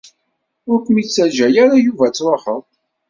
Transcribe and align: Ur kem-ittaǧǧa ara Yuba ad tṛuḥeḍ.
Ur 0.71 0.77
kem-ittaǧǧa 0.85 1.47
ara 1.63 1.75
Yuba 1.85 2.03
ad 2.07 2.13
tṛuḥeḍ. 2.15 2.63